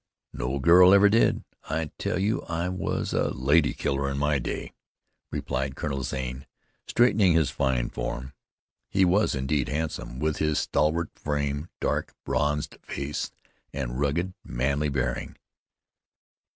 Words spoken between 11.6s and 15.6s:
dark, bronzed face and rugged, manly bearing.